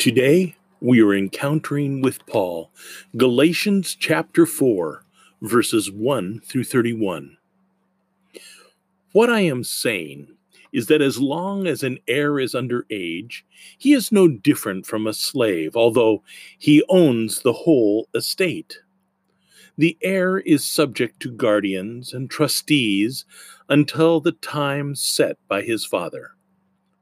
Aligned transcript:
Today, 0.00 0.56
we 0.80 1.02
are 1.02 1.12
encountering 1.12 2.00
with 2.00 2.24
Paul 2.24 2.70
Galatians 3.18 3.94
chapter 3.94 4.46
4, 4.46 5.04
verses 5.42 5.90
1 5.90 6.40
through 6.40 6.64
31. 6.64 7.36
What 9.12 9.28
I 9.28 9.40
am 9.40 9.62
saying 9.62 10.28
is 10.72 10.86
that 10.86 11.02
as 11.02 11.18
long 11.18 11.66
as 11.66 11.82
an 11.82 11.98
heir 12.08 12.40
is 12.40 12.54
under 12.54 12.86
age, 12.88 13.44
he 13.76 13.92
is 13.92 14.10
no 14.10 14.26
different 14.26 14.86
from 14.86 15.06
a 15.06 15.12
slave, 15.12 15.76
although 15.76 16.22
he 16.56 16.82
owns 16.88 17.42
the 17.42 17.52
whole 17.52 18.08
estate. 18.14 18.78
The 19.76 19.98
heir 20.00 20.38
is 20.38 20.66
subject 20.66 21.20
to 21.20 21.30
guardians 21.30 22.14
and 22.14 22.30
trustees 22.30 23.26
until 23.68 24.18
the 24.18 24.32
time 24.32 24.94
set 24.94 25.36
by 25.46 25.60
his 25.60 25.84
father. 25.84 26.30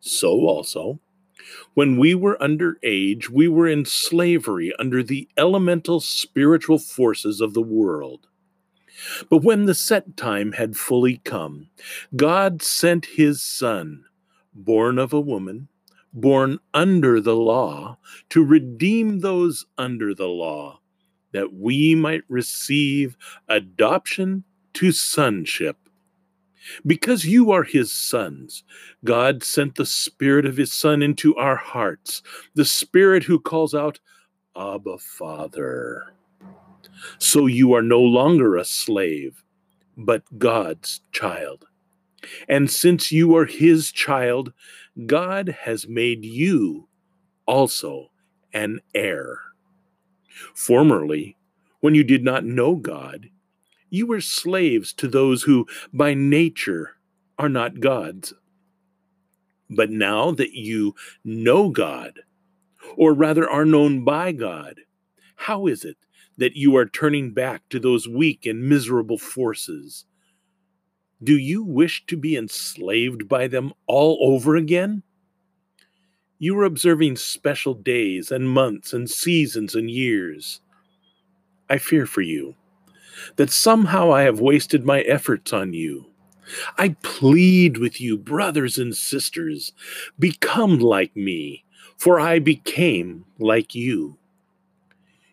So 0.00 0.48
also, 0.48 0.98
when 1.74 1.96
we 1.96 2.14
were 2.14 2.42
under 2.42 2.78
age, 2.82 3.30
we 3.30 3.48
were 3.48 3.68
in 3.68 3.84
slavery 3.84 4.72
under 4.78 5.02
the 5.02 5.28
elemental 5.36 6.00
spiritual 6.00 6.78
forces 6.78 7.40
of 7.40 7.54
the 7.54 7.62
world. 7.62 8.26
But 9.30 9.44
when 9.44 9.66
the 9.66 9.74
set 9.74 10.16
time 10.16 10.52
had 10.52 10.76
fully 10.76 11.20
come, 11.24 11.70
God 12.16 12.62
sent 12.62 13.06
his 13.06 13.40
Son, 13.40 14.04
born 14.52 14.98
of 14.98 15.12
a 15.12 15.20
woman, 15.20 15.68
born 16.12 16.58
under 16.74 17.20
the 17.20 17.36
law, 17.36 17.98
to 18.30 18.44
redeem 18.44 19.20
those 19.20 19.66
under 19.76 20.14
the 20.14 20.26
law, 20.26 20.80
that 21.32 21.52
we 21.52 21.94
might 21.94 22.22
receive 22.28 23.16
adoption 23.48 24.44
to 24.74 24.90
sonship. 24.90 25.76
Because 26.86 27.24
you 27.24 27.50
are 27.50 27.62
his 27.62 27.92
sons, 27.92 28.64
God 29.04 29.42
sent 29.42 29.76
the 29.76 29.86
Spirit 29.86 30.46
of 30.46 30.56
his 30.56 30.72
Son 30.72 31.02
into 31.02 31.34
our 31.36 31.56
hearts, 31.56 32.22
the 32.54 32.64
Spirit 32.64 33.24
who 33.24 33.38
calls 33.38 33.74
out, 33.74 34.00
Abba, 34.56 34.98
Father. 34.98 36.14
So 37.18 37.46
you 37.46 37.72
are 37.74 37.82
no 37.82 38.00
longer 38.00 38.56
a 38.56 38.64
slave, 38.64 39.44
but 39.96 40.22
God's 40.38 41.00
child. 41.12 41.66
And 42.48 42.70
since 42.70 43.12
you 43.12 43.36
are 43.36 43.46
his 43.46 43.92
child, 43.92 44.52
God 45.06 45.56
has 45.60 45.86
made 45.86 46.24
you 46.24 46.88
also 47.46 48.10
an 48.52 48.80
heir. 48.94 49.40
Formerly, 50.54 51.36
when 51.80 51.94
you 51.94 52.04
did 52.04 52.24
not 52.24 52.44
know 52.44 52.74
God, 52.74 53.30
you 53.90 54.06
were 54.06 54.20
slaves 54.20 54.92
to 54.94 55.08
those 55.08 55.42
who 55.42 55.66
by 55.92 56.14
nature 56.14 56.96
are 57.38 57.48
not 57.48 57.80
gods. 57.80 58.34
But 59.70 59.90
now 59.90 60.30
that 60.32 60.52
you 60.54 60.94
know 61.24 61.70
God, 61.70 62.20
or 62.96 63.12
rather 63.12 63.48
are 63.48 63.64
known 63.64 64.04
by 64.04 64.32
God, 64.32 64.80
how 65.36 65.66
is 65.66 65.84
it 65.84 65.96
that 66.38 66.56
you 66.56 66.76
are 66.76 66.86
turning 66.86 67.32
back 67.32 67.62
to 67.70 67.78
those 67.78 68.08
weak 68.08 68.46
and 68.46 68.68
miserable 68.68 69.18
forces? 69.18 70.04
Do 71.22 71.36
you 71.36 71.64
wish 71.64 72.06
to 72.06 72.16
be 72.16 72.36
enslaved 72.36 73.28
by 73.28 73.48
them 73.48 73.72
all 73.86 74.18
over 74.20 74.56
again? 74.56 75.02
You 76.38 76.56
are 76.58 76.64
observing 76.64 77.16
special 77.16 77.74
days 77.74 78.30
and 78.30 78.48
months 78.48 78.92
and 78.92 79.10
seasons 79.10 79.74
and 79.74 79.90
years. 79.90 80.60
I 81.68 81.78
fear 81.78 82.06
for 82.06 82.22
you 82.22 82.54
that 83.36 83.50
somehow 83.50 84.12
I 84.12 84.22
have 84.22 84.40
wasted 84.40 84.84
my 84.84 85.00
efforts 85.02 85.52
on 85.52 85.72
you. 85.72 86.06
I 86.78 86.96
plead 87.02 87.78
with 87.78 88.00
you, 88.00 88.16
brothers 88.16 88.78
and 88.78 88.96
sisters, 88.96 89.72
become 90.18 90.78
like 90.78 91.14
me, 91.14 91.64
for 91.96 92.18
I 92.18 92.38
became 92.38 93.24
like 93.38 93.74
you. 93.74 94.16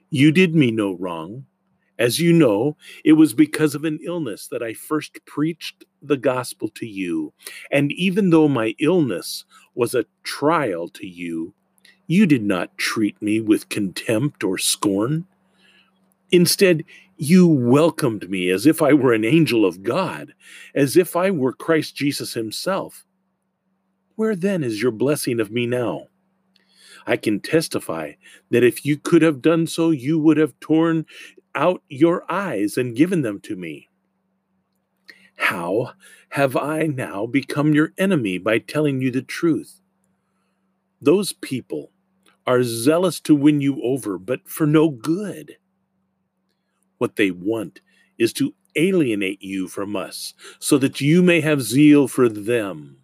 You 0.10 0.32
did 0.32 0.56
me 0.56 0.72
no 0.72 0.94
wrong. 0.94 1.46
As 1.98 2.20
you 2.20 2.34
know, 2.34 2.76
it 3.06 3.14
was 3.14 3.34
because 3.34 3.74
of 3.74 3.86
an 3.86 4.00
illness 4.04 4.48
that 4.48 4.62
I 4.62 4.74
first 4.74 5.26
preached 5.26 5.86
the 6.02 6.18
gospel 6.18 6.68
to 6.76 6.86
you. 6.86 7.34
And 7.72 7.92
even 7.94 8.30
though 8.30 8.50
my 8.50 8.76
illness 8.80 9.46
was 9.76 9.96
a 9.96 10.06
trial 10.24 10.90
to 10.90 11.08
you, 11.08 11.54
you 12.08 12.26
did 12.26 12.44
not 12.44 12.78
treat 12.78 13.20
me 13.22 13.40
with 13.40 13.70
contempt 13.70 14.44
or 14.44 14.58
scorn. 14.58 15.26
Instead, 16.32 16.84
you 17.18 17.48
welcomed 17.48 18.30
me 18.30 18.50
as 18.50 18.66
if 18.66 18.82
I 18.82 18.94
were 18.94 19.14
an 19.14 19.26
angel 19.26 19.66
of 19.66 19.84
God, 19.84 20.34
as 20.74 20.98
if 20.98 21.16
I 21.16 21.32
were 21.32 21.54
Christ 21.54 21.96
Jesus 21.96 22.34
Himself. 22.34 23.06
Where 24.16 24.36
then 24.36 24.64
is 24.64 24.82
your 24.82 24.92
blessing 24.92 25.40
of 25.40 25.52
me 25.52 25.66
now? 25.66 26.08
I 27.08 27.18
can 27.18 27.40
testify 27.40 28.14
that 28.50 28.64
if 28.64 28.86
you 28.86 28.98
could 28.98 29.22
have 29.22 29.42
done 29.42 29.68
so, 29.68 29.92
you 29.92 30.20
would 30.20 30.38
have 30.38 30.60
torn 30.60 31.06
out 31.54 31.82
your 31.88 32.30
eyes 32.32 32.78
and 32.78 32.96
given 32.96 33.22
them 33.22 33.40
to 33.42 33.56
me. 33.56 33.90
How 35.38 35.92
have 36.30 36.56
I 36.58 36.84
now 36.84 37.26
become 37.26 37.74
your 37.74 37.94
enemy 37.98 38.38
by 38.38 38.60
telling 38.60 39.02
you 39.02 39.12
the 39.12 39.22
truth? 39.22 39.82
Those 41.02 41.34
people 41.34 41.92
are 42.48 42.64
zealous 42.64 43.20
to 43.22 43.36
win 43.36 43.62
you 43.62 43.82
over, 43.84 44.18
but 44.18 44.48
for 44.48 44.66
no 44.66 44.90
good. 44.90 45.58
What 46.98 47.16
they 47.16 47.32
want 47.32 47.82
is 48.18 48.34
to 48.34 48.54
alienate 48.76 49.42
you 49.42 49.68
from 49.68 49.96
us, 49.96 50.34
so 50.60 50.78
that 50.78 51.02
you 51.02 51.22
may 51.22 51.42
have 51.42 51.62
zeal 51.62 52.08
for 52.08 52.28
them. 52.30 52.98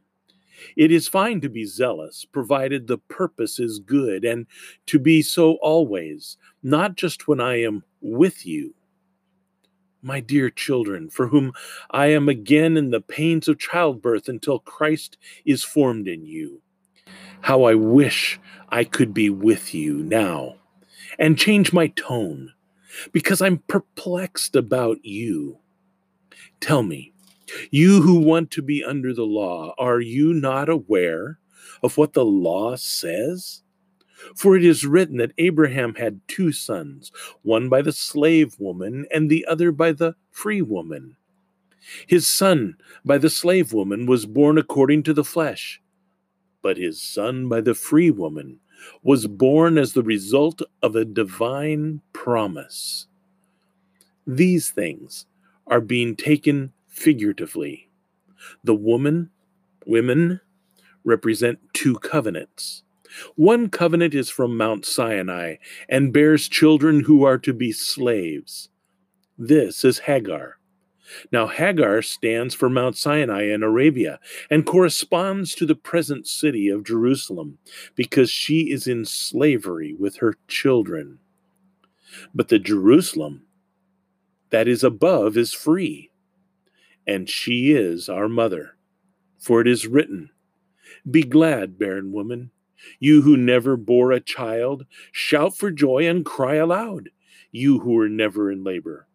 It 0.75 0.91
is 0.91 1.07
fine 1.07 1.41
to 1.41 1.49
be 1.49 1.65
zealous, 1.65 2.25
provided 2.25 2.87
the 2.87 2.97
purpose 2.97 3.59
is 3.59 3.79
good, 3.79 4.23
and 4.23 4.45
to 4.87 4.99
be 4.99 5.21
so 5.21 5.53
always, 5.61 6.37
not 6.63 6.95
just 6.95 7.27
when 7.27 7.39
I 7.39 7.61
am 7.61 7.83
with 8.01 8.45
you. 8.45 8.73
My 10.01 10.19
dear 10.19 10.49
children, 10.49 11.09
for 11.09 11.27
whom 11.27 11.53
I 11.91 12.07
am 12.07 12.27
again 12.27 12.77
in 12.77 12.89
the 12.89 13.01
pains 13.01 13.47
of 13.47 13.59
childbirth 13.59 14.27
until 14.27 14.59
Christ 14.59 15.17
is 15.45 15.63
formed 15.63 16.07
in 16.07 16.25
you. 16.25 16.61
How 17.41 17.63
I 17.63 17.75
wish 17.75 18.39
I 18.69 18.83
could 18.83 19.13
be 19.13 19.29
with 19.29 19.73
you 19.73 20.03
now 20.03 20.55
and 21.19 21.37
change 21.37 21.73
my 21.73 21.87
tone 21.87 22.53
because 23.11 23.41
I'm 23.41 23.59
perplexed 23.67 24.55
about 24.55 25.03
you. 25.03 25.59
Tell 26.59 26.83
me, 26.83 27.13
you 27.69 28.01
who 28.01 28.19
want 28.19 28.51
to 28.51 28.61
be 28.61 28.83
under 28.83 29.13
the 29.13 29.25
law, 29.25 29.73
are 29.77 29.99
you 29.99 30.33
not 30.33 30.69
aware 30.69 31.39
of 31.83 31.97
what 31.97 32.13
the 32.13 32.25
law 32.25 32.75
says? 32.75 33.63
For 34.35 34.55
it 34.55 34.63
is 34.63 34.85
written 34.85 35.17
that 35.17 35.33
Abraham 35.37 35.95
had 35.95 36.21
two 36.27 36.51
sons, 36.51 37.11
one 37.41 37.69
by 37.69 37.81
the 37.81 37.91
slave 37.91 38.55
woman 38.59 39.07
and 39.11 39.29
the 39.29 39.45
other 39.45 39.71
by 39.71 39.91
the 39.91 40.15
free 40.29 40.61
woman. 40.61 41.17
His 42.07 42.27
son 42.27 42.77
by 43.03 43.17
the 43.17 43.29
slave 43.29 43.73
woman 43.73 44.05
was 44.05 44.27
born 44.27 44.57
according 44.57 45.03
to 45.03 45.13
the 45.13 45.23
flesh, 45.23 45.81
but 46.61 46.77
his 46.77 47.01
son 47.01 47.49
by 47.49 47.61
the 47.61 47.73
free 47.73 48.11
woman 48.11 48.59
was 49.03 49.27
born 49.27 49.77
as 49.77 49.93
the 49.93 50.03
result 50.03 50.61
of 50.81 50.95
a 50.95 51.05
divine 51.05 52.01
promise. 52.13 53.07
These 54.27 54.69
things 54.69 55.25
are 55.67 55.81
being 55.81 56.15
taken 56.15 56.71
figuratively. 56.87 57.89
The 58.63 58.75
woman, 58.75 59.29
women, 59.85 60.41
represent 61.03 61.59
two 61.73 61.95
covenants. 61.99 62.83
One 63.35 63.69
covenant 63.69 64.13
is 64.13 64.29
from 64.29 64.55
Mount 64.55 64.85
Sinai 64.85 65.55
and 65.89 66.13
bears 66.13 66.47
children 66.47 67.01
who 67.01 67.23
are 67.23 67.37
to 67.39 67.53
be 67.53 67.71
slaves. 67.71 68.69
This 69.37 69.83
is 69.83 69.99
Hagar. 69.99 70.57
Now, 71.31 71.47
Hagar 71.47 72.01
stands 72.01 72.53
for 72.53 72.69
Mount 72.69 72.97
Sinai 72.97 73.43
in 73.43 73.63
Arabia 73.63 74.19
and 74.49 74.65
corresponds 74.65 75.55
to 75.55 75.65
the 75.65 75.75
present 75.75 76.27
city 76.27 76.69
of 76.69 76.83
Jerusalem 76.83 77.57
because 77.95 78.29
she 78.29 78.71
is 78.71 78.87
in 78.87 79.05
slavery 79.05 79.95
with 79.97 80.17
her 80.17 80.35
children. 80.47 81.19
But 82.33 82.49
the 82.49 82.59
Jerusalem 82.59 83.43
that 84.49 84.67
is 84.67 84.83
above 84.83 85.37
is 85.37 85.53
free, 85.53 86.11
and 87.07 87.29
she 87.29 87.71
is 87.71 88.09
our 88.09 88.27
mother. 88.27 88.75
For 89.39 89.61
it 89.61 89.67
is 89.67 89.87
written, 89.87 90.29
Be 91.09 91.23
glad, 91.23 91.79
barren 91.79 92.11
woman, 92.11 92.51
you 92.99 93.21
who 93.21 93.37
never 93.37 93.77
bore 93.77 94.11
a 94.11 94.19
child, 94.19 94.85
shout 95.11 95.55
for 95.55 95.71
joy 95.71 96.07
and 96.07 96.25
cry 96.25 96.55
aloud, 96.55 97.09
you 97.51 97.79
who 97.79 97.93
were 97.93 98.09
never 98.09 98.51
in 98.51 98.63
labor 98.63 99.07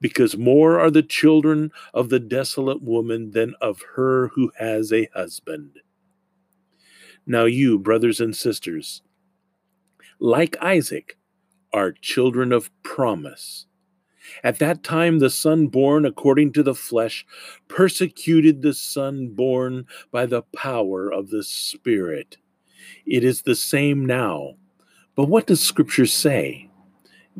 because 0.00 0.36
more 0.36 0.78
are 0.78 0.90
the 0.90 1.02
children 1.02 1.72
of 1.94 2.08
the 2.08 2.20
desolate 2.20 2.82
woman 2.82 3.32
than 3.32 3.54
of 3.60 3.82
her 3.96 4.28
who 4.28 4.52
has 4.56 4.92
a 4.92 5.08
husband. 5.14 5.80
Now, 7.26 7.44
you, 7.44 7.78
brothers 7.78 8.20
and 8.20 8.36
sisters, 8.36 9.02
like 10.20 10.56
Isaac, 10.62 11.18
are 11.72 11.92
children 11.92 12.52
of 12.52 12.70
promise. 12.82 13.66
At 14.44 14.58
that 14.58 14.82
time, 14.82 15.18
the 15.18 15.30
son 15.30 15.68
born 15.68 16.04
according 16.04 16.52
to 16.54 16.62
the 16.62 16.74
flesh 16.74 17.26
persecuted 17.68 18.62
the 18.62 18.74
son 18.74 19.30
born 19.30 19.86
by 20.10 20.26
the 20.26 20.42
power 20.42 21.10
of 21.12 21.30
the 21.30 21.42
Spirit. 21.42 22.38
It 23.06 23.24
is 23.24 23.42
the 23.42 23.54
same 23.54 24.06
now, 24.06 24.56
But 25.16 25.28
what 25.28 25.46
does 25.46 25.60
Scripture 25.60 26.06
say? 26.06 26.67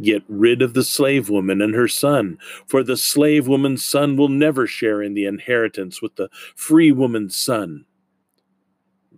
Get 0.01 0.23
rid 0.29 0.63
of 0.63 0.75
the 0.75 0.85
slave 0.85 1.29
woman 1.29 1.61
and 1.61 1.75
her 1.75 1.89
son, 1.89 2.39
for 2.67 2.83
the 2.83 2.97
slave 2.97 3.49
woman's 3.49 3.85
son 3.85 4.17
will 4.17 4.29
never 4.29 4.67
share 4.67 5.03
in 5.03 5.15
the 5.15 5.25
inheritance 5.25 6.01
with 6.01 6.17
the 6.17 6.29
free 6.55 6.93
woman's 6.93 7.37
son. 7.37 7.85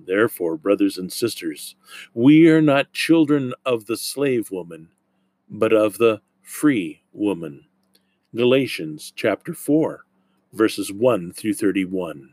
Therefore, 0.06 0.56
brothers 0.56 0.96
and 0.96 1.12
sisters, 1.12 1.76
we 2.14 2.48
are 2.48 2.62
not 2.62 2.92
children 2.92 3.52
of 3.66 3.86
the 3.86 3.96
slave 3.96 4.50
woman, 4.50 4.88
but 5.48 5.72
of 5.72 5.98
the 5.98 6.22
free 6.42 7.02
woman. 7.12 7.66
Galatians 8.34 9.12
chapter 9.14 9.52
4, 9.52 10.04
verses 10.52 10.92
1 10.92 11.32
through 11.32 11.54
31. 11.54 12.30